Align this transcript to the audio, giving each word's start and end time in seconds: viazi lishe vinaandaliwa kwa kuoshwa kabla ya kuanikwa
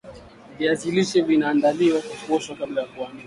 viazi 0.59 0.91
lishe 0.91 1.21
vinaandaliwa 1.21 2.01
kwa 2.01 2.15
kuoshwa 2.27 2.55
kabla 2.55 2.81
ya 2.81 2.87
kuanikwa 2.87 3.19